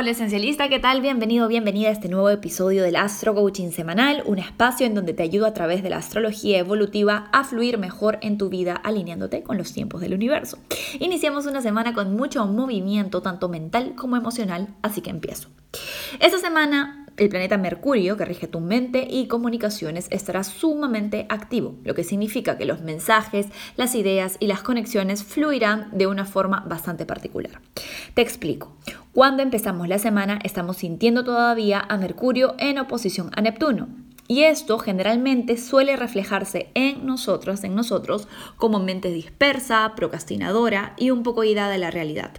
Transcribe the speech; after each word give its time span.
Hola 0.00 0.12
esencialista, 0.12 0.68
¿qué 0.68 0.78
tal? 0.78 1.00
Bienvenido, 1.00 1.48
bienvenida 1.48 1.88
a 1.88 1.90
este 1.90 2.08
nuevo 2.08 2.30
episodio 2.30 2.84
del 2.84 2.94
Astro 2.94 3.34
Coaching 3.34 3.72
Semanal, 3.72 4.22
un 4.26 4.38
espacio 4.38 4.86
en 4.86 4.94
donde 4.94 5.12
te 5.12 5.24
ayudo 5.24 5.44
a 5.44 5.54
través 5.54 5.82
de 5.82 5.90
la 5.90 5.96
astrología 5.96 6.60
evolutiva 6.60 7.28
a 7.32 7.42
fluir 7.42 7.78
mejor 7.78 8.20
en 8.22 8.38
tu 8.38 8.48
vida 8.48 8.74
alineándote 8.76 9.42
con 9.42 9.58
los 9.58 9.72
tiempos 9.72 10.00
del 10.00 10.14
universo. 10.14 10.60
Iniciamos 11.00 11.46
una 11.46 11.62
semana 11.62 11.94
con 11.94 12.14
mucho 12.14 12.46
movimiento, 12.46 13.22
tanto 13.22 13.48
mental 13.48 13.96
como 13.96 14.16
emocional, 14.16 14.68
así 14.82 15.00
que 15.00 15.10
empiezo. 15.10 15.48
Esta 16.20 16.38
semana 16.38 17.08
el 17.18 17.28
planeta 17.28 17.58
Mercurio, 17.58 18.16
que 18.16 18.24
rige 18.24 18.46
tu 18.46 18.60
mente 18.60 19.06
y 19.10 19.26
comunicaciones, 19.26 20.06
estará 20.10 20.44
sumamente 20.44 21.26
activo, 21.28 21.74
lo 21.82 21.94
que 21.94 22.04
significa 22.04 22.56
que 22.56 22.64
los 22.64 22.80
mensajes, 22.82 23.46
las 23.76 23.96
ideas 23.96 24.36
y 24.38 24.46
las 24.46 24.62
conexiones 24.62 25.24
fluirán 25.24 25.88
de 25.92 26.06
una 26.06 26.24
forma 26.24 26.60
bastante 26.68 27.06
particular. 27.06 27.60
Te 28.14 28.22
explico. 28.22 28.76
Cuando 29.18 29.42
empezamos 29.42 29.88
la 29.88 29.98
semana 29.98 30.38
estamos 30.44 30.76
sintiendo 30.76 31.24
todavía 31.24 31.84
a 31.88 31.96
Mercurio 31.96 32.54
en 32.56 32.78
oposición 32.78 33.32
a 33.34 33.40
Neptuno. 33.40 33.88
Y 34.30 34.42
esto 34.42 34.78
generalmente 34.78 35.56
suele 35.56 35.96
reflejarse 35.96 36.70
en 36.74 37.06
nosotros, 37.06 37.64
en 37.64 37.74
nosotros, 37.74 38.28
como 38.58 38.78
mente 38.78 39.10
dispersa, 39.10 39.94
procrastinadora 39.96 40.92
y 40.98 41.10
un 41.10 41.22
poco 41.22 41.44
ida 41.44 41.70
de 41.70 41.78
la 41.78 41.90
realidad. 41.90 42.32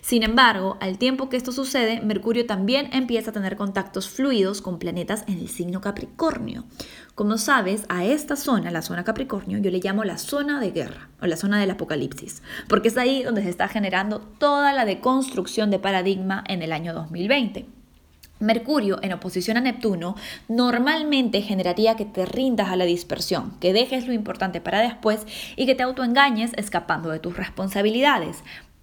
Sin 0.00 0.22
embargo, 0.22 0.78
al 0.80 0.96
tiempo 0.96 1.28
que 1.28 1.36
esto 1.36 1.52
sucede, 1.52 2.00
Mercurio 2.00 2.46
también 2.46 2.88
empieza 2.94 3.28
a 3.28 3.34
tener 3.34 3.56
contactos 3.56 4.08
fluidos 4.08 4.62
con 4.62 4.78
planetas 4.78 5.22
en 5.28 5.38
el 5.38 5.50
signo 5.50 5.82
Capricornio. 5.82 6.64
Como 7.14 7.36
sabes, 7.36 7.84
a 7.90 8.06
esta 8.06 8.36
zona, 8.36 8.70
la 8.70 8.80
zona 8.80 9.04
Capricornio, 9.04 9.58
yo 9.58 9.70
le 9.70 9.80
llamo 9.80 10.02
la 10.04 10.16
zona 10.16 10.60
de 10.60 10.70
guerra 10.70 11.10
o 11.20 11.26
la 11.26 11.36
zona 11.36 11.60
del 11.60 11.70
apocalipsis, 11.70 12.42
porque 12.68 12.88
es 12.88 12.96
ahí 12.96 13.22
donde 13.22 13.42
se 13.42 13.50
está 13.50 13.68
generando 13.68 14.20
toda 14.20 14.72
la 14.72 14.86
deconstrucción 14.86 15.70
de 15.70 15.78
paradigma 15.78 16.42
en 16.48 16.62
el 16.62 16.72
año 16.72 16.94
2020. 16.94 17.73
Mercurio 18.40 18.98
en 19.02 19.12
oposición 19.12 19.56
a 19.56 19.60
Neptuno 19.60 20.16
normalmente 20.48 21.40
generaría 21.40 21.96
que 21.96 22.04
te 22.04 22.26
rindas 22.26 22.68
a 22.68 22.76
la 22.76 22.84
dispersión, 22.84 23.54
que 23.60 23.72
dejes 23.72 24.06
lo 24.06 24.12
importante 24.12 24.60
para 24.60 24.80
después 24.80 25.26
y 25.56 25.66
que 25.66 25.74
te 25.74 25.82
autoengañes 25.82 26.52
escapando 26.56 27.10
de 27.10 27.20
tus 27.20 27.36
responsabilidades. 27.36 28.42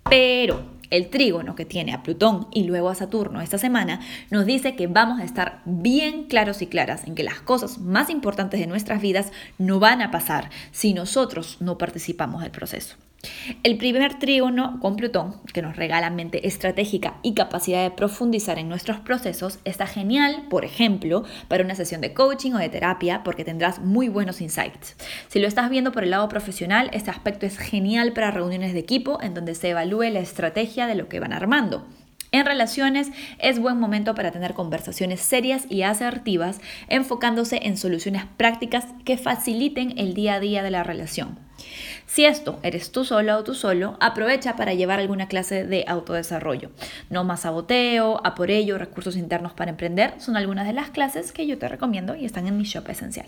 Pero 0.10 0.64
el 0.90 1.10
trígono 1.10 1.56
que 1.56 1.66
tiene 1.66 1.94
a 1.94 2.04
Plutón 2.04 2.48
y 2.52 2.64
luego 2.64 2.90
a 2.90 2.96
Saturno 2.96 3.42
esta 3.42 3.58
semana 3.58 4.02
nos 4.30 4.46
dice 4.46 4.76
que 4.76 4.88
vamos 4.88 5.20
a 5.20 5.24
estar 5.24 5.62
bien 5.66 6.26
claros 6.26 6.62
y 6.62 6.68
claras 6.68 7.08
en 7.08 7.16
que 7.16 7.24
las 7.24 7.40
cosas 7.40 7.78
más 7.80 8.10
importantes 8.10 8.60
de 8.60 8.68
nuestras 8.68 9.02
vidas 9.02 9.32
no 9.58 9.80
van 9.80 10.02
a 10.02 10.12
pasar 10.12 10.50
si 10.72 10.94
nosotros 10.94 11.58
no 11.60 11.78
participamos 11.78 12.42
del 12.42 12.52
proceso. 12.52 12.98
El 13.64 13.78
primer 13.78 14.18
trígono 14.18 14.80
con 14.82 14.96
Plutón, 14.96 15.36
que 15.54 15.62
nos 15.62 15.76
regala 15.76 16.10
mente 16.10 16.48
estratégica 16.48 17.18
y 17.22 17.34
capacidad 17.34 17.84
de 17.84 17.92
profundizar 17.92 18.58
en 18.58 18.68
nuestros 18.68 19.00
procesos, 19.00 19.60
está 19.64 19.86
genial, 19.86 20.48
por 20.50 20.66
ejemplo, 20.66 21.24
para 21.48 21.64
una 21.64 21.76
sesión 21.76 22.02
de 22.02 22.14
coaching 22.14 22.54
o 22.54 22.58
de 22.58 22.70
terapia, 22.70 23.22
porque 23.24 23.46
tendrás 23.46 23.80
muy 23.80 24.10
buenos 24.10 24.42
insights. 24.42 24.96
Si 25.28 25.40
lo 25.40 25.48
estás 25.48 25.70
viendo 25.70 25.92
por 25.92 26.04
el 26.04 26.12
lado 26.12 26.30
profesional, 26.30 26.90
este 26.94 27.12
aspecto 27.12 27.46
es 27.46 27.58
genial 27.58 28.14
para 28.14 28.32
reuniones 28.32 28.74
de 28.74 28.80
equipo 28.80 29.22
en 29.22 29.34
donde 29.34 29.54
se 29.54 29.70
evalúe 29.70 30.10
la 30.10 30.20
estrategia 30.20 30.88
de 30.88 30.96
lo 30.96 31.08
que 31.08 31.20
van 31.20 31.34
armando. 31.34 31.86
En 32.34 32.46
relaciones 32.46 33.10
es 33.40 33.60
buen 33.60 33.78
momento 33.78 34.16
para 34.16 34.32
tener 34.32 34.54
conversaciones 34.54 35.20
serias 35.20 35.66
y 35.70 35.82
asertivas, 35.82 36.62
enfocándose 36.88 37.60
en 37.64 37.76
soluciones 37.76 38.24
prácticas 38.38 38.86
que 39.04 39.18
faciliten 39.18 39.98
el 39.98 40.14
día 40.14 40.36
a 40.36 40.40
día 40.40 40.64
de 40.64 40.72
la 40.72 40.84
relación. 40.84 41.38
Si 42.12 42.26
esto 42.26 42.60
eres 42.62 42.92
tú 42.92 43.06
solo 43.06 43.38
o 43.38 43.44
tú 43.46 43.56
solo, 43.56 43.96
aprovecha 44.02 44.58
para 44.58 44.74
llevar 44.74 45.00
alguna 45.00 45.30
clase 45.30 45.66
de 45.66 45.86
autodesarrollo. 45.88 46.70
No 47.10 47.24
más 47.24 47.44
saboteo, 47.44 48.20
a 48.26 48.36
por 48.36 48.52
ello, 48.52 48.78
recursos 48.78 49.16
internos 49.16 49.54
para 49.54 49.72
emprender 49.72 50.16
son 50.18 50.36
algunas 50.36 50.68
de 50.68 50.74
las 50.74 50.90
clases 50.90 51.32
que 51.32 51.48
yo 51.48 51.58
te 51.58 51.70
recomiendo 51.70 52.14
y 52.18 52.26
están 52.26 52.48
en 52.48 52.58
mi 52.58 52.66
shop 52.66 52.90
esencial. 52.90 53.28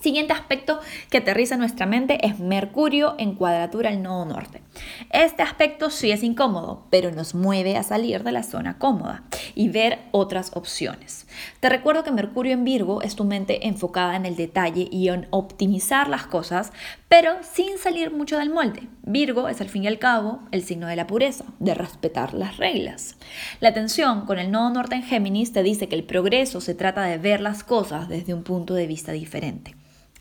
Siguiente 0.00 0.32
aspecto 0.32 0.78
que 1.10 1.18
aterriza 1.18 1.56
nuestra 1.56 1.84
mente 1.84 2.24
es 2.24 2.38
Mercurio 2.38 3.16
en 3.18 3.34
cuadratura 3.34 3.90
al 3.90 4.00
nodo 4.00 4.26
norte. 4.26 4.62
Este 5.10 5.42
aspecto 5.42 5.90
sí 5.90 6.12
es 6.12 6.22
incómodo, 6.22 6.86
pero 6.88 7.10
nos 7.10 7.34
mueve 7.34 7.76
a 7.76 7.82
salir 7.82 8.22
de 8.22 8.30
la 8.30 8.44
zona 8.44 8.78
cómoda 8.78 9.24
y 9.56 9.68
ver 9.70 9.98
otras 10.12 10.52
opciones. 10.54 11.26
Te 11.58 11.68
recuerdo 11.68 12.04
que 12.04 12.12
Mercurio 12.12 12.52
en 12.52 12.64
Virgo 12.64 13.02
es 13.02 13.16
tu 13.16 13.24
mente 13.24 13.66
enfocada 13.66 14.14
en 14.14 14.24
el 14.24 14.36
detalle 14.36 14.86
y 14.88 15.08
en 15.08 15.26
optimizar 15.30 16.08
las 16.08 16.26
cosas, 16.26 16.72
pero 17.08 17.32
sin 17.42 17.76
salir 17.76 18.12
mucho 18.12 18.38
del 18.38 18.50
molde. 18.50 18.86
Virgo 19.02 19.48
es 19.48 19.60
al 19.60 19.68
fin 19.68 19.82
y 19.82 19.88
al 19.88 19.98
cabo 19.98 20.40
el 20.52 20.62
signo 20.62 20.86
de 20.86 20.94
la 20.94 21.08
pureza, 21.08 21.44
de 21.58 21.74
respetar 21.74 22.34
las 22.34 22.56
reglas. 22.58 23.16
La 23.58 23.74
tensión 23.74 24.26
con 24.26 24.38
el 24.38 24.52
nodo 24.52 24.70
norte 24.70 24.94
en 24.94 25.02
Géminis 25.02 25.52
te 25.52 25.64
dice 25.64 25.88
que 25.88 25.96
el 25.96 26.04
progreso 26.04 26.60
se 26.60 26.76
trata 26.76 27.02
de 27.02 27.18
ver 27.18 27.40
las 27.40 27.64
cosas 27.64 28.08
desde 28.08 28.32
un 28.32 28.44
punto 28.44 28.74
de 28.74 28.86
vista 28.86 29.10
diferente. 29.10 29.74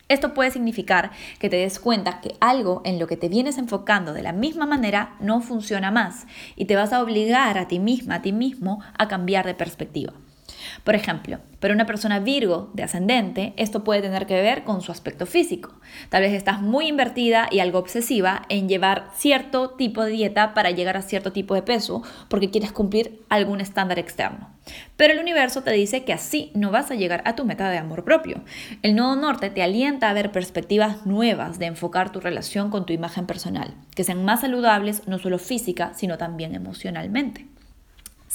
Esto 0.10 0.34
puede 0.34 0.52
significar 0.52 1.12
que 1.40 1.50
te 1.50 1.58
des 1.58 1.80
cuenta 1.80 2.22
que 2.22 2.36
algo 2.40 2.82
en 2.86 2.98
lo 2.98 3.08
que 3.08 3.18
te 3.18 3.30
vienes 3.30 3.58
enfocando 3.58 4.14
de 4.14 4.24
la 4.24 4.32
misma 4.32 4.66
manera 4.66 5.16
no 5.20 5.42
funciona 5.42 5.92
más 5.92 6.28
y 6.56 6.66
te 6.66 6.76
vas 6.76 6.94
a 6.94 7.02
obligar 7.02 7.58
a 7.58 7.68
ti 7.68 7.80
misma, 7.80 8.16
a 8.16 8.22
ti 8.22 8.32
mismo, 8.32 8.82
a 8.98 9.08
cambiar 9.08 9.46
de 9.46 9.54
perspectiva. 9.54 10.14
Por 10.84 10.96
ejemplo, 10.96 11.40
para 11.60 11.74
una 11.74 11.86
persona 11.86 12.20
Virgo 12.20 12.70
de 12.74 12.84
ascendente, 12.84 13.54
esto 13.58 13.84
puede 13.84 14.02
tener 14.02 14.26
que 14.26 14.42
ver 14.42 14.64
con 14.64 14.82
su 14.82 14.92
aspecto 14.92 15.26
físico. 15.26 15.74
Tal 16.10 16.22
vez 16.22 16.34
estás 16.34 16.62
muy 16.62 16.88
invertida 16.88 17.48
y 17.52 17.60
algo 17.60 17.80
obsesiva 17.80 18.44
en 18.50 18.70
llevar 18.70 19.10
cierto 19.16 19.72
tipo 19.72 20.04
de 20.04 20.12
dieta 20.12 20.54
para 20.54 20.72
llegar 20.72 20.98
a 20.98 21.02
cierto 21.02 21.32
tipo 21.32 21.56
de 21.56 21.64
peso 21.64 22.04
porque 22.30 22.52
quieres 22.52 22.72
cumplir 22.72 23.22
algún 23.30 23.60
estándar 23.60 24.00
externo. 24.00 24.50
Pero 24.98 25.14
el 25.14 25.20
universo 25.20 25.64
te 25.64 25.72
dice 25.72 26.04
que 26.04 26.14
así 26.14 26.52
no 26.54 26.72
vas 26.72 26.92
a 26.92 26.96
llegar 26.96 27.22
a 27.26 27.36
tu 27.36 27.46
meta 27.46 27.70
de 27.70 27.78
amor 27.78 28.04
propio. 28.04 28.44
El 28.82 28.96
nodo 28.96 29.16
norte 29.16 29.50
te 29.50 29.64
alienta 29.64 30.10
a 30.10 30.14
ver 30.14 30.32
perspectivas 30.32 31.06
nuevas 31.06 31.60
de 31.60 31.68
enfocar 31.68 32.12
tu 32.12 32.20
relación 32.20 32.70
con 32.70 32.86
tu 32.86 32.94
imagen 32.94 33.26
personal, 33.26 33.74
que 33.96 34.04
sean 34.04 34.26
más 34.26 34.42
saludables 34.42 35.08
no 35.08 35.20
solo 35.20 35.40
física, 35.40 35.94
sino 35.96 36.18
también 36.18 36.54
emocionalmente. 36.54 37.46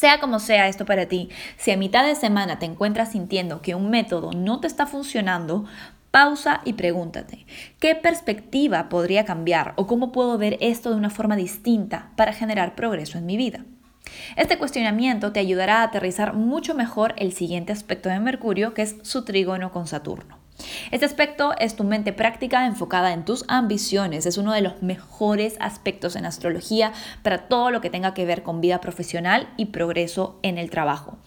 Sea 0.03 0.19
como 0.19 0.41
sea 0.41 0.67
esto 0.67 0.85
para 0.85 1.07
ti, 1.07 1.29
si 1.57 1.71
a 1.71 1.77
mitad 1.77 2.05
de 2.05 2.17
semana 2.17 2.59
te 2.59 2.67
encuentras 2.67 3.13
sintiendo 3.13 3.63
que 3.63 3.77
un 3.77 3.89
método 3.89 4.33
no 4.33 4.59
te 4.59 4.67
está 4.67 4.89
funcionando, 4.89 5.65
pausa 6.11 6.61
y 6.65 6.73
pregúntate, 6.73 7.47
¿qué 7.79 7.95
perspectiva 7.95 8.89
podría 8.89 9.25
cambiar 9.25 9.75
o 9.77 9.87
cómo 9.87 10.11
puedo 10.11 10.37
ver 10.39 10.59
esto 10.61 10.91
de 10.91 10.97
una 10.97 11.09
forma 11.09 11.37
distinta 11.37 12.11
para 12.17 12.33
generar 12.33 12.75
progreso 12.75 13.17
en 13.17 13.27
mi 13.27 13.37
vida? 13.37 13.65
Este 14.35 14.59
cuestionamiento 14.59 15.31
te 15.31 15.39
ayudará 15.39 15.83
a 15.83 15.85
aterrizar 15.85 16.35
mucho 16.35 16.75
mejor 16.75 17.15
el 17.17 17.33
siguiente 17.33 17.73
aspecto 17.73 18.09
de 18.09 18.19
Mercurio, 18.19 18.75
que 18.75 18.83
es 18.83 18.97
su 19.03 19.25
trígono 19.25 19.71
con 19.71 19.87
Saturno. 19.87 20.42
Este 20.91 21.07
aspecto 21.07 21.55
es 21.59 21.75
tu 21.75 21.85
mente 21.85 22.13
práctica 22.13 22.67
enfocada 22.67 23.13
en 23.13 23.25
tus 23.25 23.45
ambiciones. 23.49 24.27
Es 24.27 24.39
uno 24.39 24.53
de 24.53 24.61
los 24.61 24.83
mejores 24.83 25.57
aspectos 25.61 26.17
en 26.17 26.27
astrología 26.27 26.93
para 27.23 27.49
todo 27.49 27.71
lo 27.71 27.81
que 27.81 27.91
tenga 27.91 28.15
que 28.15 28.27
ver 28.27 28.43
con 28.43 28.61
vida 28.61 28.81
profesional 28.81 29.49
y 29.57 29.67
progreso 29.67 30.39
en 30.43 30.59
el 30.59 30.71
trabajo. 30.71 31.19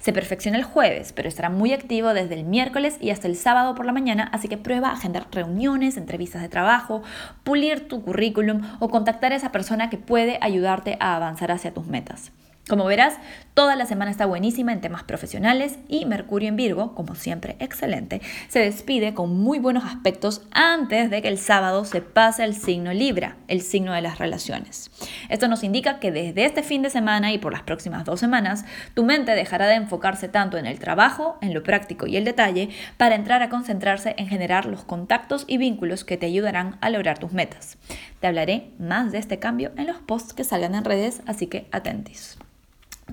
Se 0.00 0.12
perfecciona 0.12 0.58
el 0.58 0.64
jueves, 0.64 1.12
pero 1.12 1.28
estará 1.28 1.50
muy 1.50 1.72
activo 1.72 2.14
desde 2.14 2.34
el 2.34 2.44
miércoles 2.44 2.98
y 3.00 3.10
hasta 3.10 3.28
el 3.28 3.36
sábado 3.36 3.74
por 3.74 3.86
la 3.86 3.92
mañana, 3.92 4.28
así 4.32 4.48
que 4.48 4.58
prueba 4.58 4.92
agendar 4.92 5.26
reuniones, 5.30 5.96
entrevistas 5.96 6.42
de 6.42 6.48
trabajo, 6.48 7.02
pulir 7.42 7.88
tu 7.88 8.02
currículum 8.02 8.62
o 8.80 8.88
contactar 8.90 9.32
a 9.32 9.36
esa 9.36 9.52
persona 9.52 9.90
que 9.90 9.98
puede 9.98 10.38
ayudarte 10.40 10.96
a 11.00 11.16
avanzar 11.16 11.50
hacia 11.50 11.72
tus 11.72 11.86
metas. 11.86 12.32
Como 12.68 12.86
verás, 12.86 13.18
toda 13.54 13.76
la 13.76 13.86
semana 13.86 14.10
está 14.10 14.26
buenísima 14.26 14.72
en 14.72 14.80
temas 14.80 15.04
profesionales 15.04 15.78
y 15.88 16.04
Mercurio 16.06 16.48
en 16.48 16.56
Virgo, 16.56 16.94
como 16.94 17.14
siempre 17.14 17.56
excelente, 17.60 18.20
se 18.48 18.58
despide 18.58 19.14
con 19.14 19.34
muy 19.38 19.60
buenos 19.60 19.84
aspectos 19.84 20.42
antes 20.50 21.08
de 21.08 21.22
que 21.22 21.28
el 21.28 21.38
sábado 21.38 21.84
se 21.84 22.00
pase 22.02 22.42
al 22.42 22.54
signo 22.54 22.92
Libra, 22.92 23.36
el 23.46 23.62
signo 23.62 23.92
de 23.92 24.02
las 24.02 24.18
relaciones. 24.18 24.90
Esto 25.28 25.46
nos 25.46 25.62
indica 25.62 26.00
que 26.00 26.10
desde 26.10 26.44
este 26.44 26.64
fin 26.64 26.82
de 26.82 26.90
semana 26.90 27.32
y 27.32 27.38
por 27.38 27.52
las 27.52 27.62
próximas 27.62 28.04
dos 28.04 28.18
semanas, 28.18 28.64
tu 28.94 29.04
mente 29.04 29.32
dejará 29.32 29.66
de 29.66 29.74
enfocarse 29.74 30.28
tanto 30.28 30.58
en 30.58 30.66
el 30.66 30.80
trabajo, 30.80 31.38
en 31.40 31.54
lo 31.54 31.62
práctico 31.62 32.08
y 32.08 32.16
el 32.16 32.24
detalle, 32.24 32.70
para 32.96 33.14
entrar 33.14 33.42
a 33.42 33.48
concentrarse 33.48 34.14
en 34.18 34.26
generar 34.26 34.66
los 34.66 34.84
contactos 34.84 35.44
y 35.46 35.58
vínculos 35.58 36.04
que 36.04 36.16
te 36.16 36.26
ayudarán 36.26 36.76
a 36.80 36.90
lograr 36.90 37.18
tus 37.18 37.32
metas. 37.32 37.78
Te 38.20 38.26
hablaré 38.26 38.72
más 38.78 39.12
de 39.12 39.18
este 39.18 39.38
cambio 39.38 39.70
en 39.76 39.86
los 39.86 39.98
posts 39.98 40.34
que 40.34 40.44
salgan 40.44 40.74
en 40.74 40.84
redes, 40.84 41.22
así 41.26 41.46
que 41.46 41.68
atentis. 41.70 42.36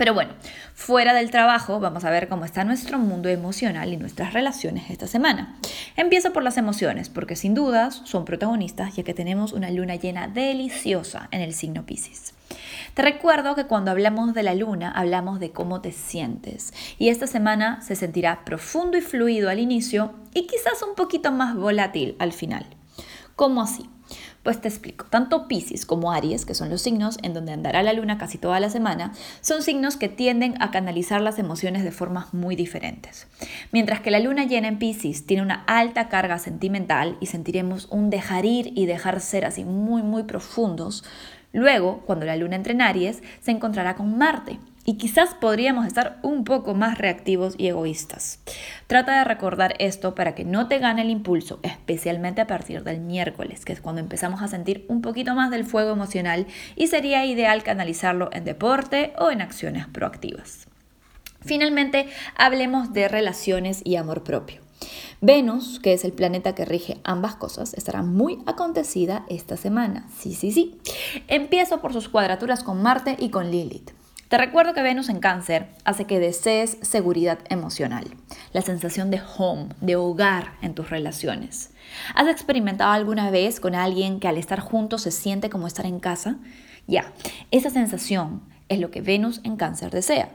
Pero 0.01 0.15
bueno, 0.15 0.33
fuera 0.73 1.13
del 1.13 1.29
trabajo 1.29 1.79
vamos 1.79 2.05
a 2.05 2.09
ver 2.09 2.27
cómo 2.27 2.43
está 2.43 2.63
nuestro 2.63 2.97
mundo 2.97 3.29
emocional 3.29 3.93
y 3.93 3.97
nuestras 3.97 4.33
relaciones 4.33 4.89
esta 4.89 5.05
semana. 5.05 5.59
Empiezo 5.95 6.33
por 6.33 6.41
las 6.41 6.57
emociones, 6.57 7.07
porque 7.09 7.35
sin 7.35 7.53
dudas 7.53 8.01
son 8.05 8.25
protagonistas 8.25 8.95
ya 8.95 9.03
que 9.03 9.13
tenemos 9.13 9.53
una 9.53 9.69
luna 9.69 9.97
llena 9.97 10.27
deliciosa 10.27 11.27
en 11.29 11.41
el 11.41 11.53
signo 11.53 11.85
Pisces. 11.85 12.33
Te 12.95 13.03
recuerdo 13.03 13.53
que 13.53 13.67
cuando 13.67 13.91
hablamos 13.91 14.33
de 14.33 14.41
la 14.41 14.55
luna 14.55 14.91
hablamos 14.91 15.39
de 15.39 15.51
cómo 15.51 15.81
te 15.81 15.91
sientes 15.91 16.73
y 16.97 17.09
esta 17.09 17.27
semana 17.27 17.79
se 17.83 17.95
sentirá 17.95 18.43
profundo 18.43 18.97
y 18.97 19.01
fluido 19.01 19.51
al 19.51 19.59
inicio 19.59 20.15
y 20.33 20.47
quizás 20.47 20.81
un 20.81 20.95
poquito 20.95 21.31
más 21.31 21.55
volátil 21.55 22.15
al 22.17 22.33
final. 22.33 22.65
¿Cómo 23.35 23.61
así? 23.61 23.87
Pues 24.43 24.59
te 24.59 24.67
explico, 24.67 25.05
tanto 25.07 25.47
Pisces 25.47 25.85
como 25.85 26.11
Aries, 26.11 26.45
que 26.45 26.55
son 26.55 26.71
los 26.71 26.81
signos 26.81 27.19
en 27.21 27.35
donde 27.35 27.51
andará 27.51 27.83
la 27.83 27.93
luna 27.93 28.17
casi 28.17 28.39
toda 28.39 28.59
la 28.59 28.71
semana, 28.71 29.13
son 29.41 29.61
signos 29.61 29.97
que 29.97 30.09
tienden 30.09 30.59
a 30.59 30.71
canalizar 30.71 31.21
las 31.21 31.37
emociones 31.37 31.83
de 31.83 31.91
formas 31.91 32.33
muy 32.33 32.55
diferentes. 32.55 33.27
Mientras 33.71 33.99
que 33.99 34.09
la 34.09 34.19
luna 34.19 34.45
llena 34.45 34.67
en 34.67 34.79
Pisces 34.79 35.27
tiene 35.27 35.43
una 35.43 35.63
alta 35.67 36.09
carga 36.09 36.39
sentimental 36.39 37.17
y 37.19 37.27
sentiremos 37.27 37.87
un 37.91 38.09
dejar 38.09 38.45
ir 38.45 38.73
y 38.75 38.87
dejar 38.87 39.19
ser 39.21 39.45
así 39.45 39.63
muy 39.63 40.01
muy 40.01 40.23
profundos, 40.23 41.03
luego, 41.53 42.01
cuando 42.07 42.25
la 42.25 42.35
luna 42.35 42.55
entre 42.55 42.73
en 42.73 42.81
Aries, 42.81 43.21
se 43.41 43.51
encontrará 43.51 43.95
con 43.95 44.17
Marte, 44.17 44.57
y 44.85 44.97
quizás 44.97 45.35
podríamos 45.35 45.85
estar 45.85 46.19
un 46.23 46.43
poco 46.43 46.73
más 46.73 46.97
reactivos 46.97 47.55
y 47.57 47.67
egoístas. 47.67 48.39
Trata 48.87 49.19
de 49.19 49.23
recordar 49.23 49.75
esto 49.79 50.15
para 50.15 50.35
que 50.35 50.43
no 50.43 50.67
te 50.67 50.79
gane 50.79 51.03
el 51.03 51.09
impulso, 51.09 51.59
especialmente 51.63 52.41
a 52.41 52.47
partir 52.47 52.83
del 52.83 52.99
miércoles, 52.99 53.65
que 53.65 53.73
es 53.73 53.81
cuando 53.81 54.01
empezamos 54.01 54.41
a 54.41 54.47
sentir 54.47 54.85
un 54.87 55.01
poquito 55.01 55.35
más 55.35 55.51
del 55.51 55.65
fuego 55.65 55.91
emocional 55.91 56.47
y 56.75 56.87
sería 56.87 57.25
ideal 57.25 57.63
canalizarlo 57.63 58.29
en 58.33 58.43
deporte 58.43 59.13
o 59.17 59.31
en 59.31 59.41
acciones 59.41 59.87
proactivas. 59.87 60.67
Finalmente, 61.41 62.07
hablemos 62.35 62.93
de 62.93 63.07
relaciones 63.07 63.81
y 63.83 63.95
amor 63.95 64.23
propio. 64.23 64.61
Venus, 65.21 65.79
que 65.79 65.93
es 65.93 66.03
el 66.03 66.13
planeta 66.13 66.55
que 66.55 66.65
rige 66.65 66.97
ambas 67.03 67.35
cosas, 67.35 67.73
estará 67.75 68.01
muy 68.01 68.39
acontecida 68.47 69.25
esta 69.29 69.57
semana. 69.57 70.07
Sí, 70.17 70.33
sí, 70.33 70.51
sí. 70.51 70.79
Empiezo 71.27 71.81
por 71.81 71.93
sus 71.93 72.09
cuadraturas 72.09 72.63
con 72.63 72.81
Marte 72.81 73.15
y 73.19 73.29
con 73.29 73.51
Lilith. 73.51 73.91
Te 74.31 74.37
recuerdo 74.37 74.73
que 74.73 74.81
Venus 74.81 75.09
en 75.09 75.19
cáncer 75.19 75.67
hace 75.83 76.05
que 76.05 76.17
desees 76.17 76.77
seguridad 76.83 77.39
emocional, 77.49 78.05
la 78.53 78.61
sensación 78.61 79.11
de 79.11 79.21
home, 79.37 79.67
de 79.81 79.97
hogar 79.97 80.53
en 80.61 80.73
tus 80.73 80.89
relaciones. 80.89 81.71
¿Has 82.15 82.29
experimentado 82.29 82.93
alguna 82.93 83.29
vez 83.29 83.59
con 83.59 83.75
alguien 83.75 84.21
que 84.21 84.29
al 84.29 84.37
estar 84.37 84.61
juntos 84.61 85.01
se 85.01 85.11
siente 85.11 85.49
como 85.49 85.67
estar 85.67 85.85
en 85.85 85.99
casa? 85.99 86.37
Ya, 86.87 87.11
esa 87.51 87.69
sensación 87.69 88.41
es 88.69 88.79
lo 88.79 88.89
que 88.89 89.01
Venus 89.01 89.41
en 89.43 89.57
cáncer 89.57 89.91
desea. 89.91 90.29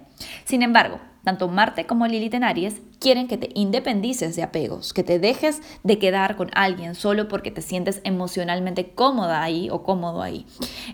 Sin 0.45 0.61
embargo, 0.61 1.01
tanto 1.27 1.49
Marte 1.49 1.87
como 1.87 2.07
Lilith 2.07 2.35
en 2.35 2.45
Aries 2.45 2.81
quieren 3.01 3.27
que 3.27 3.37
te 3.37 3.51
independices 3.55 4.37
de 4.37 4.45
apegos, 4.45 4.93
que 4.93 5.03
te 5.03 5.19
dejes 5.19 5.61
de 5.83 5.99
quedar 5.99 6.37
con 6.37 6.51
alguien 6.55 6.95
solo 6.95 7.27
porque 7.27 7.51
te 7.51 7.63
sientes 7.63 8.01
emocionalmente 8.05 8.91
cómoda 8.91 9.43
ahí 9.43 9.69
o 9.69 9.83
cómodo 9.83 10.23
ahí. 10.23 10.47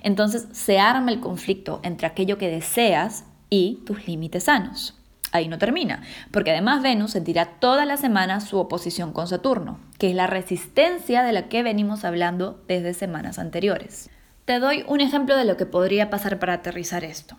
Entonces 0.03 0.49
se 0.53 0.79
arma 0.79 1.11
el 1.11 1.21
conflicto 1.21 1.81
entre 1.83 2.07
aquello 2.07 2.39
que 2.39 2.49
deseas 2.49 3.27
y 3.51 3.83
tus 3.85 4.09
límites 4.09 4.45
sanos. 4.45 4.99
Ahí 5.33 5.49
no 5.49 5.59
termina, 5.59 6.01
porque 6.31 6.53
además 6.53 6.83
Venus 6.83 7.11
sentirá 7.11 7.45
toda 7.61 7.85
la 7.85 7.99
semana 7.99 8.41
su 8.41 8.57
oposición 8.57 9.13
con 9.13 9.29
Saturno, 9.29 9.81
que 9.99 10.09
es 10.09 10.17
la 10.17 10.29
resistencia 10.29 11.25
de 11.25 11.33
la 11.33 11.51
que 11.51 11.63
venimos 11.63 12.07
hablando 12.07 12.59
desde 12.69 12.95
semanas 12.95 13.39
anteriores. 13.39 14.09
Te 14.47 14.61
doy 14.61 14.83
un 14.89 15.03
ejemplo 15.03 15.37
de 15.37 15.45
lo 15.45 15.59
que 15.59 15.67
podría 15.67 16.09
pasar 16.09 16.39
para 16.39 16.55
aterrizar 16.55 17.05
esto. 17.05 17.37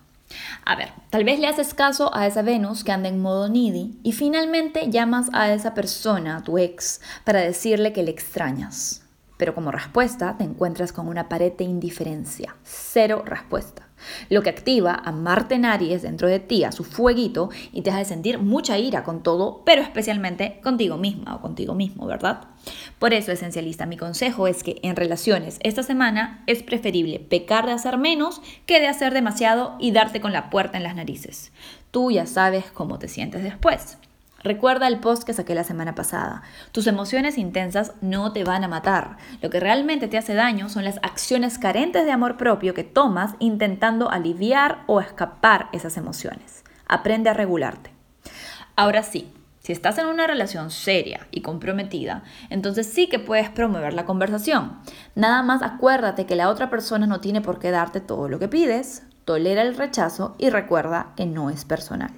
A 0.65 0.75
ver, 0.75 0.91
tal 1.09 1.23
vez 1.23 1.39
le 1.39 1.47
haces 1.47 1.73
caso 1.73 2.15
a 2.15 2.27
esa 2.27 2.41
Venus 2.41 2.83
que 2.83 2.91
anda 2.91 3.09
en 3.09 3.21
modo 3.21 3.49
needy 3.49 3.99
y 4.03 4.11
finalmente 4.13 4.89
llamas 4.89 5.29
a 5.33 5.51
esa 5.53 5.73
persona, 5.73 6.43
tu 6.43 6.57
ex, 6.57 7.01
para 7.23 7.41
decirle 7.41 7.93
que 7.93 8.03
le 8.03 8.11
extrañas. 8.11 9.03
Pero 9.37 9.55
como 9.55 9.71
respuesta 9.71 10.37
te 10.37 10.43
encuentras 10.43 10.93
con 10.93 11.07
una 11.07 11.29
pared 11.29 11.53
de 11.53 11.63
indiferencia, 11.63 12.55
cero 12.63 13.23
respuesta 13.25 13.87
lo 14.29 14.41
que 14.41 14.49
activa 14.49 15.01
a 15.03 15.11
Marte 15.11 15.55
en 15.55 15.65
Aries 15.65 16.01
dentro 16.01 16.27
de 16.27 16.39
ti, 16.39 16.63
a 16.63 16.71
su 16.71 16.83
fueguito, 16.83 17.49
y 17.71 17.81
te 17.81 17.91
hace 17.91 18.05
sentir 18.05 18.39
mucha 18.39 18.77
ira 18.77 19.03
con 19.03 19.23
todo, 19.23 19.63
pero 19.65 19.81
especialmente 19.81 20.59
contigo 20.63 20.97
misma 20.97 21.35
o 21.35 21.41
contigo 21.41 21.73
mismo, 21.73 22.05
¿verdad? 22.05 22.41
Por 22.99 23.13
eso, 23.13 23.31
esencialista, 23.31 23.85
mi 23.85 23.97
consejo 23.97 24.47
es 24.47 24.63
que 24.63 24.79
en 24.83 24.95
relaciones 24.95 25.59
esta 25.61 25.83
semana 25.83 26.43
es 26.47 26.63
preferible 26.63 27.19
pecar 27.19 27.65
de 27.65 27.73
hacer 27.73 27.97
menos 27.97 28.41
que 28.65 28.79
de 28.79 28.87
hacer 28.87 29.13
demasiado 29.13 29.75
y 29.79 29.91
darte 29.91 30.21
con 30.21 30.31
la 30.31 30.49
puerta 30.49 30.77
en 30.77 30.83
las 30.83 30.95
narices. 30.95 31.51
Tú 31.91 32.11
ya 32.11 32.25
sabes 32.25 32.65
cómo 32.73 32.99
te 32.99 33.07
sientes 33.07 33.43
después. 33.43 33.97
Recuerda 34.43 34.87
el 34.87 34.99
post 34.99 35.23
que 35.23 35.33
saqué 35.33 35.55
la 35.55 35.63
semana 35.63 35.95
pasada. 35.95 36.43
Tus 36.73 36.87
emociones 36.87 37.37
intensas 37.37 37.93
no 38.01 38.33
te 38.33 38.43
van 38.43 38.63
a 38.63 38.67
matar. 38.67 39.17
Lo 39.41 39.49
que 39.49 39.61
realmente 39.61 40.07
te 40.07 40.17
hace 40.17 40.33
daño 40.33 40.67
son 40.67 40.83
las 40.83 40.97
acciones 40.97 41.57
carentes 41.57 42.05
de 42.05 42.11
amor 42.11 42.35
propio 42.35 42.73
que 42.73 42.83
tomas 42.83 43.35
intentando 43.39 44.11
aliviar 44.11 44.83
o 44.87 44.99
escapar 44.99 45.69
esas 45.71 45.95
emociones. 45.95 46.63
Aprende 46.87 47.29
a 47.29 47.33
regularte. 47.33 47.91
Ahora 48.75 49.03
sí, 49.03 49.31
si 49.59 49.71
estás 49.71 49.97
en 49.97 50.07
una 50.07 50.27
relación 50.27 50.71
seria 50.71 51.25
y 51.31 51.39
comprometida, 51.39 52.23
entonces 52.49 52.85
sí 52.85 53.07
que 53.07 53.19
puedes 53.19 53.49
promover 53.49 53.93
la 53.93 54.05
conversación. 54.05 54.79
Nada 55.15 55.41
más 55.41 55.61
acuérdate 55.61 56.25
que 56.25 56.35
la 56.35 56.49
otra 56.49 56.69
persona 56.69 57.07
no 57.07 57.21
tiene 57.21 57.39
por 57.39 57.59
qué 57.59 57.71
darte 57.71 58.01
todo 58.01 58.27
lo 58.27 58.39
que 58.39 58.49
pides, 58.49 59.03
tolera 59.23 59.61
el 59.61 59.77
rechazo 59.77 60.35
y 60.37 60.49
recuerda 60.49 61.13
que 61.15 61.25
no 61.25 61.49
es 61.49 61.63
personal. 61.63 62.11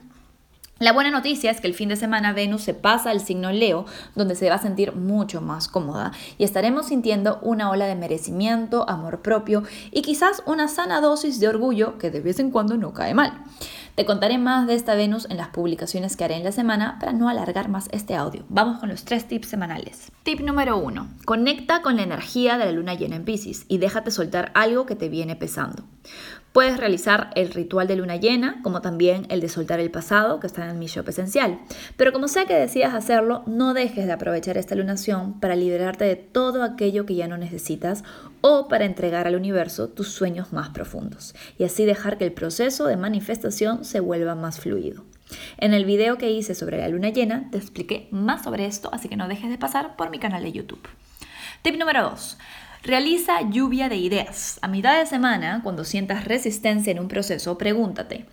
La 0.77 0.91
buena 0.91 1.09
noticia 1.09 1.51
es 1.51 1.61
que 1.61 1.67
el 1.67 1.73
fin 1.73 1.87
de 1.87 1.95
semana 1.95 2.33
Venus 2.33 2.61
se 2.61 2.73
pasa 2.73 3.09
al 3.09 3.21
signo 3.21 3.49
Leo, 3.53 3.85
donde 4.13 4.35
se 4.35 4.49
va 4.49 4.55
a 4.55 4.61
sentir 4.61 4.93
mucho 4.93 5.39
más 5.39 5.69
cómoda 5.69 6.11
y 6.37 6.43
estaremos 6.43 6.87
sintiendo 6.87 7.39
una 7.43 7.69
ola 7.69 7.85
de 7.85 7.95
merecimiento, 7.95 8.83
amor 8.89 9.21
propio 9.21 9.63
y 9.91 10.01
quizás 10.01 10.43
una 10.45 10.67
sana 10.67 10.99
dosis 10.99 11.39
de 11.39 11.47
orgullo 11.47 11.97
que 11.97 12.11
de 12.11 12.19
vez 12.19 12.39
en 12.39 12.51
cuando 12.51 12.75
no 12.75 12.93
cae 12.93 13.13
mal. 13.13 13.41
Te 13.95 14.03
contaré 14.03 14.37
más 14.37 14.67
de 14.67 14.75
esta 14.75 14.95
Venus 14.95 15.27
en 15.29 15.37
las 15.37 15.47
publicaciones 15.47 16.17
que 16.17 16.25
haré 16.25 16.35
en 16.35 16.43
la 16.43 16.51
semana 16.51 16.97
para 16.99 17.13
no 17.13 17.29
alargar 17.29 17.69
más 17.69 17.87
este 17.93 18.13
audio. 18.13 18.43
Vamos 18.49 18.79
con 18.79 18.89
los 18.89 19.05
tres 19.05 19.29
tips 19.29 19.47
semanales. 19.47 20.11
Tip 20.23 20.41
número 20.41 20.77
uno: 20.77 21.07
Conecta 21.23 21.81
con 21.81 21.95
la 21.95 22.03
energía 22.03 22.57
de 22.57 22.65
la 22.65 22.71
luna 22.73 22.95
llena 22.95 23.15
en 23.15 23.23
Pisces 23.23 23.63
y 23.69 23.77
déjate 23.77 24.11
soltar 24.11 24.51
algo 24.53 24.85
que 24.85 24.97
te 24.97 25.07
viene 25.07 25.37
pesando. 25.37 25.85
Puedes 26.55 26.77
realizar 26.77 27.31
el 27.35 27.49
ritual 27.51 27.85
de 27.85 27.97
luna 27.97 28.15
llena, 28.15 28.61
como 28.63 28.79
también 28.79 29.25
el 29.27 29.41
de 29.41 29.49
soltar 29.49 29.81
el 29.81 29.91
pasado, 29.91 30.39
que 30.39 30.47
está 30.47 30.69
en 30.69 30.79
mi 30.79 30.85
shop 30.85 31.09
esencial. 31.09 31.59
Pero 31.97 32.13
como 32.13 32.29
sea 32.29 32.45
que 32.45 32.53
decidas 32.53 32.93
hacerlo, 32.93 33.43
no 33.45 33.73
dejes 33.73 34.05
de 34.05 34.13
aprovechar 34.13 34.57
esta 34.57 34.73
lunación 34.73 35.37
para 35.41 35.57
liberarte 35.57 36.05
de 36.05 36.15
todo 36.15 36.63
aquello 36.63 37.05
que 37.05 37.15
ya 37.15 37.27
no 37.27 37.37
necesitas 37.37 38.05
o 38.39 38.69
para 38.69 38.85
entregar 38.85 39.27
al 39.27 39.35
universo 39.35 39.89
tus 39.89 40.13
sueños 40.13 40.53
más 40.53 40.69
profundos 40.69 41.35
y 41.57 41.65
así 41.65 41.83
dejar 41.83 42.17
que 42.17 42.23
el 42.23 42.31
proceso 42.31 42.85
de 42.87 42.95
manifestación 42.95 43.83
se 43.83 43.99
vuelva 43.99 44.33
más 44.33 44.61
fluido. 44.61 45.03
En 45.57 45.73
el 45.73 45.83
video 45.83 46.17
que 46.17 46.31
hice 46.31 46.55
sobre 46.55 46.77
la 46.77 46.87
luna 46.87 47.09
llena 47.09 47.49
te 47.51 47.57
expliqué 47.57 48.07
más 48.11 48.45
sobre 48.45 48.65
esto, 48.65 48.89
así 48.93 49.09
que 49.09 49.17
no 49.17 49.27
dejes 49.27 49.49
de 49.49 49.57
pasar 49.57 49.97
por 49.97 50.09
mi 50.09 50.19
canal 50.19 50.43
de 50.43 50.53
YouTube. 50.53 50.87
Tip 51.63 51.75
número 51.77 52.03
2. 52.03 52.37
Realiza 52.85 53.41
lluvia 53.49 53.89
de 53.89 53.95
ideas. 53.95 54.59
A 54.61 54.67
mitad 54.67 54.99
de 54.99 55.07
semana, 55.07 55.61
cuando 55.63 55.83
sientas 55.83 56.25
resistencia 56.25 56.91
en 56.91 56.99
un 56.99 57.07
proceso, 57.07 57.57
pregúntate, 57.57 58.27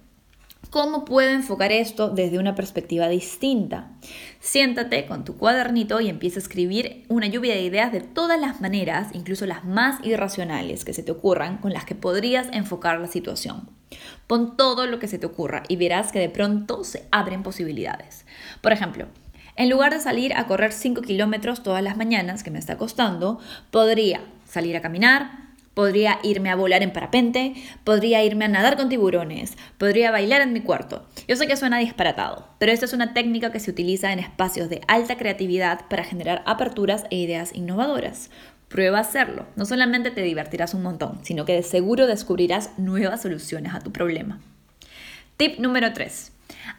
¿cómo 0.68 1.06
puedo 1.06 1.30
enfocar 1.30 1.72
esto 1.72 2.10
desde 2.10 2.38
una 2.38 2.54
perspectiva 2.54 3.08
distinta? 3.08 3.92
Siéntate 4.40 5.06
con 5.06 5.24
tu 5.24 5.38
cuadernito 5.38 6.02
y 6.02 6.10
empieza 6.10 6.38
a 6.38 6.42
escribir 6.42 7.06
una 7.08 7.28
lluvia 7.28 7.54
de 7.54 7.62
ideas 7.62 7.92
de 7.92 8.02
todas 8.02 8.38
las 8.38 8.60
maneras, 8.60 9.08
incluso 9.14 9.46
las 9.46 9.64
más 9.64 10.04
irracionales 10.04 10.84
que 10.84 10.92
se 10.92 11.02
te 11.02 11.12
ocurran, 11.12 11.56
con 11.56 11.72
las 11.72 11.86
que 11.86 11.94
podrías 11.94 12.48
enfocar 12.52 13.00
la 13.00 13.08
situación. 13.08 13.70
Pon 14.26 14.58
todo 14.58 14.86
lo 14.86 14.98
que 14.98 15.08
se 15.08 15.18
te 15.18 15.24
ocurra 15.24 15.62
y 15.66 15.76
verás 15.76 16.12
que 16.12 16.18
de 16.18 16.28
pronto 16.28 16.84
se 16.84 17.08
abren 17.10 17.42
posibilidades. 17.42 18.26
Por 18.60 18.72
ejemplo, 18.72 19.06
en 19.56 19.68
lugar 19.68 19.92
de 19.92 20.00
salir 20.00 20.34
a 20.34 20.46
correr 20.46 20.72
5 20.72 21.02
kilómetros 21.02 21.62
todas 21.62 21.82
las 21.82 21.96
mañanas, 21.96 22.42
que 22.42 22.50
me 22.50 22.58
está 22.58 22.78
costando, 22.78 23.38
podría 23.70 24.20
salir 24.52 24.76
a 24.76 24.82
caminar, 24.82 25.30
podría 25.72 26.18
irme 26.22 26.50
a 26.50 26.56
volar 26.56 26.82
en 26.82 26.92
parapente, 26.92 27.54
podría 27.84 28.22
irme 28.22 28.44
a 28.44 28.48
nadar 28.48 28.76
con 28.76 28.90
tiburones, 28.90 29.56
podría 29.78 30.10
bailar 30.10 30.42
en 30.42 30.52
mi 30.52 30.60
cuarto. 30.60 31.06
Yo 31.26 31.36
sé 31.36 31.46
que 31.46 31.56
suena 31.56 31.78
disparatado, 31.78 32.46
pero 32.58 32.70
esta 32.70 32.84
es 32.84 32.92
una 32.92 33.14
técnica 33.14 33.50
que 33.50 33.60
se 33.60 33.70
utiliza 33.70 34.12
en 34.12 34.18
espacios 34.18 34.68
de 34.68 34.82
alta 34.88 35.16
creatividad 35.16 35.86
para 35.88 36.04
generar 36.04 36.42
aperturas 36.44 37.04
e 37.10 37.16
ideas 37.16 37.54
innovadoras. 37.54 38.30
Prueba 38.68 38.98
a 38.98 39.02
hacerlo. 39.02 39.46
No 39.56 39.64
solamente 39.64 40.10
te 40.10 40.22
divertirás 40.22 40.74
un 40.74 40.82
montón, 40.82 41.20
sino 41.22 41.44
que 41.44 41.54
de 41.54 41.62
seguro 41.62 42.06
descubrirás 42.06 42.70
nuevas 42.78 43.22
soluciones 43.22 43.74
a 43.74 43.80
tu 43.80 43.90
problema. 43.92 44.40
Tip 45.38 45.58
número 45.58 45.92
3. 45.92 46.32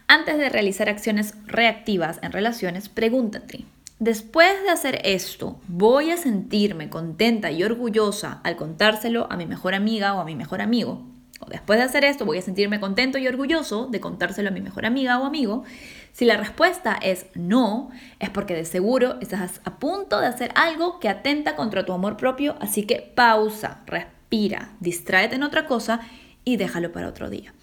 Antes 0.07 0.37
de 0.37 0.49
realizar 0.49 0.89
acciones 0.89 1.33
reactivas 1.47 2.19
en 2.21 2.31
relaciones, 2.31 2.89
pregúntate, 2.89 3.65
Después 4.03 4.61
de 4.63 4.69
hacer 4.69 4.99
esto, 5.05 5.61
voy 5.69 6.11
a 6.11 6.17
sentirme 6.17 6.89
contenta 6.89 7.51
y 7.51 7.63
orgullosa 7.63 8.41
al 8.43 8.57
contárselo 8.57 9.31
a 9.31 9.37
mi 9.37 9.45
mejor 9.45 9.75
amiga 9.75 10.13
o 10.13 10.19
a 10.19 10.25
mi 10.25 10.35
mejor 10.35 10.61
amigo. 10.61 11.05
O 11.39 11.45
después 11.45 11.79
de 11.79 11.85
hacer 11.85 12.03
esto, 12.03 12.25
voy 12.25 12.37
a 12.37 12.41
sentirme 12.41 12.81
contento 12.81 13.17
y 13.17 13.29
orgulloso 13.29 13.87
de 13.87 14.01
contárselo 14.01 14.49
a 14.49 14.51
mi 14.51 14.59
mejor 14.59 14.85
amiga 14.85 15.17
o 15.19 15.23
amigo. 15.23 15.63
Si 16.11 16.25
la 16.25 16.35
respuesta 16.35 16.99
es 17.01 17.27
no, 17.33 17.91
es 18.19 18.29
porque 18.29 18.55
de 18.55 18.65
seguro 18.65 19.15
estás 19.21 19.61
a 19.63 19.79
punto 19.79 20.19
de 20.19 20.27
hacer 20.27 20.51
algo 20.55 20.99
que 20.99 21.07
atenta 21.07 21.55
contra 21.55 21.85
tu 21.85 21.93
amor 21.93 22.17
propio, 22.17 22.57
así 22.59 22.83
que 22.83 23.13
pausa, 23.15 23.83
respira, 23.85 24.73
distráete 24.81 25.35
en 25.35 25.43
otra 25.43 25.65
cosa 25.65 26.01
y 26.43 26.57
déjalo 26.57 26.91
para 26.91 27.07
otro 27.07 27.29
día. 27.29 27.53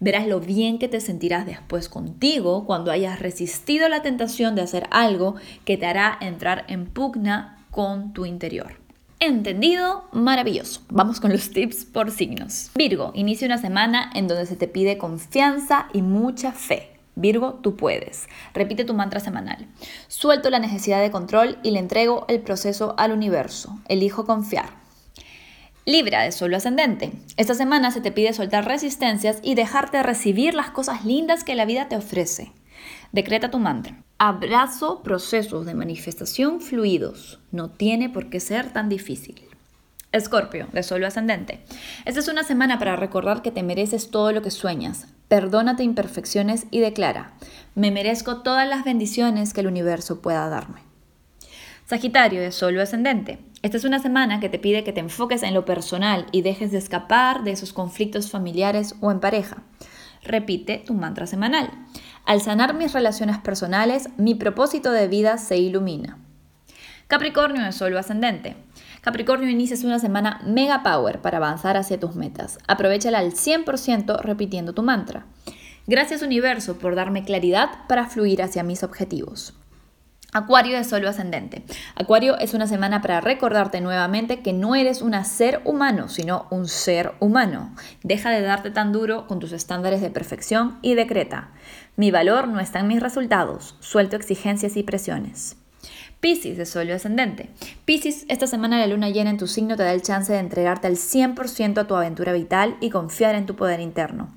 Verás 0.00 0.28
lo 0.28 0.40
bien 0.40 0.78
que 0.78 0.88
te 0.88 1.00
sentirás 1.00 1.44
después 1.44 1.88
contigo 1.88 2.64
cuando 2.64 2.92
hayas 2.92 3.18
resistido 3.18 3.88
la 3.88 4.02
tentación 4.02 4.54
de 4.54 4.62
hacer 4.62 4.86
algo 4.90 5.34
que 5.64 5.76
te 5.76 5.86
hará 5.86 6.16
entrar 6.20 6.64
en 6.68 6.86
pugna 6.86 7.64
con 7.70 8.12
tu 8.12 8.24
interior. 8.24 8.76
Entendido, 9.20 10.04
maravilloso. 10.12 10.82
Vamos 10.90 11.18
con 11.18 11.32
los 11.32 11.50
tips 11.50 11.84
por 11.84 12.12
signos. 12.12 12.70
Virgo, 12.76 13.10
inicia 13.14 13.46
una 13.46 13.58
semana 13.58 14.12
en 14.14 14.28
donde 14.28 14.46
se 14.46 14.54
te 14.54 14.68
pide 14.68 14.96
confianza 14.96 15.88
y 15.92 16.02
mucha 16.02 16.52
fe. 16.52 16.90
Virgo, 17.16 17.54
tú 17.54 17.74
puedes. 17.74 18.28
Repite 18.54 18.84
tu 18.84 18.94
mantra 18.94 19.18
semanal. 19.18 19.66
Suelto 20.06 20.50
la 20.50 20.60
necesidad 20.60 21.02
de 21.02 21.10
control 21.10 21.58
y 21.64 21.72
le 21.72 21.80
entrego 21.80 22.26
el 22.28 22.40
proceso 22.40 22.94
al 22.96 23.10
universo. 23.10 23.76
Elijo 23.88 24.24
confiar. 24.24 24.70
Libra 25.88 26.20
de 26.20 26.32
suelo 26.32 26.58
ascendente. 26.58 27.12
Esta 27.38 27.54
semana 27.54 27.90
se 27.90 28.02
te 28.02 28.12
pide 28.12 28.34
soltar 28.34 28.66
resistencias 28.66 29.38
y 29.42 29.54
dejarte 29.54 30.02
recibir 30.02 30.52
las 30.52 30.68
cosas 30.68 31.06
lindas 31.06 31.44
que 31.44 31.54
la 31.54 31.64
vida 31.64 31.88
te 31.88 31.96
ofrece. 31.96 32.52
Decreta 33.12 33.50
tu 33.50 33.58
mantra. 33.58 34.04
Abrazo 34.18 35.02
procesos 35.02 35.64
de 35.64 35.72
manifestación 35.72 36.60
fluidos. 36.60 37.40
No 37.52 37.70
tiene 37.70 38.10
por 38.10 38.28
qué 38.28 38.38
ser 38.38 38.70
tan 38.70 38.90
difícil. 38.90 39.40
Escorpio, 40.12 40.66
de 40.74 40.82
suelo 40.82 41.06
ascendente. 41.06 41.64
Esta 42.04 42.20
es 42.20 42.28
una 42.28 42.44
semana 42.44 42.78
para 42.78 42.94
recordar 42.94 43.40
que 43.40 43.50
te 43.50 43.62
mereces 43.62 44.10
todo 44.10 44.30
lo 44.32 44.42
que 44.42 44.50
sueñas. 44.50 45.06
Perdónate 45.28 45.84
imperfecciones 45.84 46.66
y 46.70 46.80
declara, 46.80 47.32
me 47.74 47.90
merezco 47.90 48.42
todas 48.42 48.68
las 48.68 48.84
bendiciones 48.84 49.54
que 49.54 49.62
el 49.62 49.68
universo 49.68 50.20
pueda 50.20 50.50
darme. 50.50 50.82
Sagitario, 51.88 52.42
de 52.42 52.52
suelo 52.52 52.82
ascendente. 52.82 53.38
Esta 53.60 53.76
es 53.76 53.84
una 53.84 53.98
semana 53.98 54.38
que 54.38 54.48
te 54.48 54.60
pide 54.60 54.84
que 54.84 54.92
te 54.92 55.00
enfoques 55.00 55.42
en 55.42 55.52
lo 55.52 55.64
personal 55.64 56.26
y 56.30 56.42
dejes 56.42 56.70
de 56.70 56.78
escapar 56.78 57.42
de 57.42 57.50
esos 57.50 57.72
conflictos 57.72 58.30
familiares 58.30 58.94
o 59.00 59.10
en 59.10 59.18
pareja. 59.18 59.64
Repite 60.22 60.78
tu 60.86 60.94
mantra 60.94 61.26
semanal. 61.26 61.70
Al 62.24 62.40
sanar 62.40 62.74
mis 62.74 62.92
relaciones 62.92 63.38
personales, 63.38 64.10
mi 64.16 64.36
propósito 64.36 64.92
de 64.92 65.08
vida 65.08 65.38
se 65.38 65.56
ilumina. 65.56 66.18
Capricornio 67.08 67.64
de 67.64 67.72
Sol 67.72 67.96
ascendente. 67.96 68.54
Capricornio 69.00 69.48
inicias 69.48 69.82
una 69.82 69.98
semana 69.98 70.40
mega 70.44 70.82
power 70.82 71.20
para 71.20 71.38
avanzar 71.38 71.76
hacia 71.76 71.98
tus 71.98 72.14
metas. 72.14 72.58
Aprovechala 72.68 73.18
al 73.18 73.32
100% 73.32 74.20
repitiendo 74.20 74.72
tu 74.72 74.82
mantra. 74.82 75.26
Gracias 75.86 76.22
universo 76.22 76.78
por 76.78 76.94
darme 76.94 77.24
claridad 77.24 77.70
para 77.88 78.06
fluir 78.06 78.42
hacia 78.42 78.62
mis 78.62 78.84
objetivos. 78.84 79.54
Acuario 80.30 80.76
de 80.76 80.84
Sol 80.84 81.06
ascendente. 81.06 81.62
Acuario 81.94 82.38
es 82.38 82.52
una 82.52 82.66
semana 82.66 83.00
para 83.00 83.22
recordarte 83.22 83.80
nuevamente 83.80 84.40
que 84.40 84.52
no 84.52 84.74
eres 84.74 85.00
un 85.00 85.14
ser 85.24 85.62
humano, 85.64 86.10
sino 86.10 86.46
un 86.50 86.68
ser 86.68 87.12
humano. 87.18 87.74
Deja 88.02 88.28
de 88.28 88.42
darte 88.42 88.70
tan 88.70 88.92
duro 88.92 89.26
con 89.26 89.38
tus 89.38 89.52
estándares 89.52 90.02
de 90.02 90.10
perfección 90.10 90.78
y 90.82 90.94
decreta. 90.94 91.48
Mi 91.96 92.10
valor 92.10 92.46
no 92.46 92.60
está 92.60 92.80
en 92.80 92.88
mis 92.88 93.00
resultados, 93.00 93.76
suelto 93.80 94.16
exigencias 94.16 94.76
y 94.76 94.82
presiones. 94.82 95.56
Piscis 96.20 96.58
de 96.58 96.66
Sol 96.66 96.90
ascendente. 96.90 97.48
Piscis, 97.86 98.26
esta 98.28 98.46
semana 98.46 98.78
la 98.78 98.86
luna 98.86 99.08
llena 99.08 99.30
en 99.30 99.38
tu 99.38 99.46
signo 99.46 99.76
te 99.76 99.84
da 99.84 99.94
el 99.94 100.02
chance 100.02 100.30
de 100.30 100.40
entregarte 100.40 100.88
al 100.88 100.96
100% 100.96 101.78
a 101.78 101.86
tu 101.86 101.94
aventura 101.94 102.34
vital 102.34 102.76
y 102.80 102.90
confiar 102.90 103.34
en 103.34 103.46
tu 103.46 103.56
poder 103.56 103.80
interno. 103.80 104.28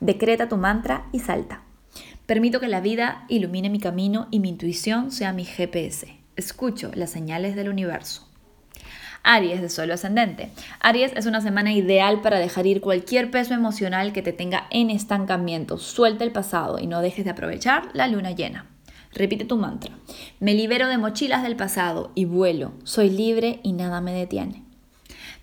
Decreta 0.00 0.50
tu 0.50 0.58
mantra 0.58 1.06
y 1.10 1.20
salta. 1.20 1.62
Permito 2.28 2.60
que 2.60 2.68
la 2.68 2.82
vida 2.82 3.24
ilumine 3.28 3.70
mi 3.70 3.80
camino 3.80 4.28
y 4.30 4.38
mi 4.40 4.50
intuición 4.50 5.10
sea 5.12 5.32
mi 5.32 5.46
GPS. 5.46 6.14
Escucho 6.36 6.90
las 6.94 7.08
señales 7.08 7.56
del 7.56 7.70
universo. 7.70 8.28
Aries 9.22 9.62
de 9.62 9.70
suelo 9.70 9.94
ascendente. 9.94 10.50
Aries 10.80 11.12
es 11.16 11.24
una 11.24 11.40
semana 11.40 11.72
ideal 11.72 12.20
para 12.20 12.38
dejar 12.38 12.66
ir 12.66 12.82
cualquier 12.82 13.30
peso 13.30 13.54
emocional 13.54 14.12
que 14.12 14.20
te 14.20 14.34
tenga 14.34 14.66
en 14.68 14.90
estancamiento. 14.90 15.78
Suelta 15.78 16.22
el 16.22 16.30
pasado 16.30 16.78
y 16.78 16.86
no 16.86 17.00
dejes 17.00 17.24
de 17.24 17.30
aprovechar 17.30 17.88
la 17.94 18.08
luna 18.08 18.32
llena. 18.32 18.66
Repite 19.14 19.46
tu 19.46 19.56
mantra. 19.56 19.94
Me 20.38 20.52
libero 20.52 20.86
de 20.86 20.98
mochilas 20.98 21.42
del 21.42 21.56
pasado 21.56 22.12
y 22.14 22.26
vuelo. 22.26 22.72
Soy 22.84 23.08
libre 23.08 23.58
y 23.62 23.72
nada 23.72 24.02
me 24.02 24.12
detiene. 24.12 24.67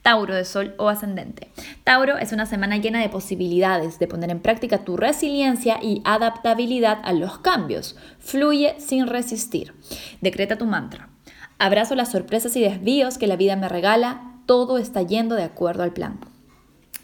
Tauro 0.06 0.36
de 0.36 0.46
Sol 0.46 0.76
o 0.78 0.88
ascendente. 0.88 1.52
Tauro 1.84 2.20
es 2.20 2.32
una 2.32 2.46
semana 2.46 2.78
llena 2.78 3.02
de 3.02 3.10
posibilidades 3.10 3.98
de 3.98 4.08
poner 4.08 4.30
en 4.30 4.40
práctica 4.40 4.86
tu 4.86 4.98
resiliencia 4.98 5.80
y 5.82 6.04
adaptabilidad 6.06 7.00
a 7.04 7.12
los 7.12 7.40
cambios. 7.40 7.96
Fluye 8.20 8.76
sin 8.78 9.08
resistir. 9.08 9.74
Decreta 10.22 10.60
tu 10.60 10.68
mantra. 10.68 11.10
Abrazo 11.58 11.96
las 11.96 12.12
sorpresas 12.12 12.56
y 12.56 12.62
desvíos 12.62 13.18
que 13.18 13.26
la 13.26 13.36
vida 13.36 13.56
me 13.56 13.68
regala. 13.68 14.42
Todo 14.46 14.78
está 14.78 15.02
yendo 15.02 15.34
de 15.34 15.44
acuerdo 15.44 15.82
al 15.82 15.94
plan. 15.94 16.20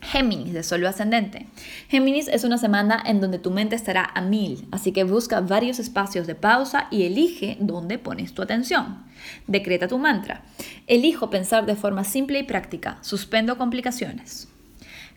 Géminis 0.02 0.54
de 0.54 0.64
Sol 0.64 0.86
ascendente. 0.86 1.48
Géminis 1.88 2.28
es 2.28 2.44
una 2.44 2.58
semana 2.58 3.02
en 3.06 3.22
donde 3.22 3.40
tu 3.40 3.52
mente 3.52 3.76
estará 3.76 4.10
a 4.14 4.22
mil, 4.22 4.68
así 4.72 4.92
que 4.92 5.04
busca 5.04 5.42
varios 5.42 5.80
espacios 5.80 6.28
de 6.28 6.36
pausa 6.36 6.88
y 6.92 7.04
elige 7.04 7.58
dónde 7.60 8.00
pones 8.00 8.34
tu 8.34 8.42
atención. 8.42 9.04
Decreta 9.48 9.88
tu 9.88 10.00
mantra. 10.00 10.42
Elijo 10.88 11.30
pensar 11.30 11.66
de 11.66 11.76
forma 11.76 12.04
simple 12.04 12.40
y 12.40 12.44
práctica. 12.44 12.98
Suspendo 13.02 13.58
complicaciones. 13.58 14.48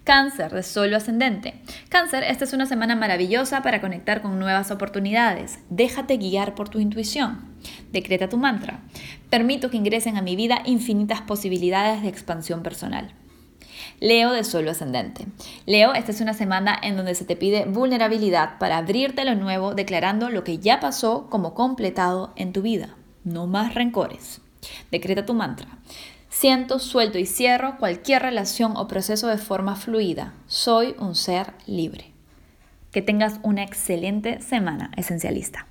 Cáncer 0.04 0.52
de 0.52 0.62
solo 0.62 0.98
ascendente. 0.98 1.54
Cáncer, 1.88 2.24
esta 2.24 2.44
es 2.44 2.52
una 2.52 2.66
semana 2.66 2.94
maravillosa 2.94 3.62
para 3.62 3.80
conectar 3.80 4.20
con 4.20 4.38
nuevas 4.38 4.70
oportunidades. 4.70 5.60
Déjate 5.70 6.18
guiar 6.18 6.54
por 6.54 6.68
tu 6.68 6.78
intuición. 6.78 7.40
Decreta 7.90 8.28
tu 8.28 8.36
mantra. 8.36 8.80
Permito 9.30 9.70
que 9.70 9.78
ingresen 9.78 10.18
a 10.18 10.22
mi 10.22 10.36
vida 10.36 10.60
infinitas 10.66 11.22
posibilidades 11.22 12.02
de 12.02 12.08
expansión 12.08 12.62
personal. 12.62 13.14
Leo 14.00 14.32
de 14.32 14.44
solo 14.44 14.70
ascendente. 14.70 15.26
Leo, 15.66 15.94
esta 15.94 16.12
es 16.12 16.20
una 16.20 16.34
semana 16.34 16.78
en 16.82 16.96
donde 16.96 17.14
se 17.14 17.24
te 17.24 17.36
pide 17.36 17.64
vulnerabilidad 17.64 18.58
para 18.58 18.78
abrirte 18.78 19.22
a 19.22 19.24
lo 19.24 19.34
nuevo, 19.34 19.74
declarando 19.74 20.30
lo 20.30 20.44
que 20.44 20.58
ya 20.58 20.80
pasó 20.80 21.28
como 21.30 21.54
completado 21.54 22.32
en 22.36 22.52
tu 22.52 22.62
vida. 22.62 22.96
No 23.24 23.46
más 23.46 23.74
rencores. 23.74 24.40
Decreta 24.90 25.26
tu 25.26 25.34
mantra. 25.34 25.68
Siento, 26.28 26.78
suelto 26.78 27.18
y 27.18 27.26
cierro 27.26 27.76
cualquier 27.78 28.22
relación 28.22 28.76
o 28.76 28.88
proceso 28.88 29.28
de 29.28 29.38
forma 29.38 29.76
fluida. 29.76 30.34
Soy 30.46 30.96
un 30.98 31.14
ser 31.14 31.52
libre. 31.66 32.10
Que 32.90 33.02
tengas 33.02 33.38
una 33.42 33.62
excelente 33.62 34.40
semana 34.40 34.90
esencialista. 34.96 35.66